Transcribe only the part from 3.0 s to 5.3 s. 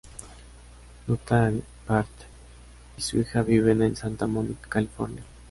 su hija viven en Santa Monica, California.